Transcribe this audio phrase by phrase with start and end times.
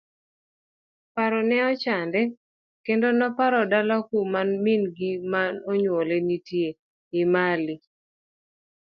[1.15, 2.21] Paro ne ochande
[2.85, 6.67] kendo noparo dala kuma min gi ma onyuole nitie,
[7.19, 7.75] Emali.